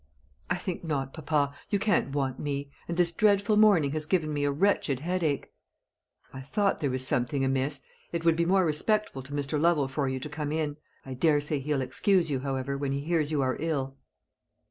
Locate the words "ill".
13.59-13.95